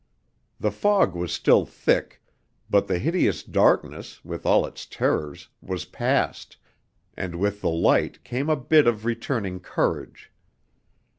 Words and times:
The 0.59 0.71
fog 0.71 1.13
was 1.13 1.31
still 1.31 1.63
thick, 1.63 2.23
but 2.71 2.87
the 2.87 2.97
hideous 2.97 3.43
darkness, 3.43 4.25
with 4.25 4.47
all 4.47 4.65
its 4.65 4.87
terrors, 4.87 5.49
was 5.61 5.85
passed, 5.85 6.57
and 7.15 7.35
with 7.35 7.61
the 7.61 7.69
light 7.69 8.23
came 8.23 8.49
a 8.49 8.55
bit 8.55 8.87
of 8.87 9.05
returning 9.05 9.59
courage. 9.59 10.31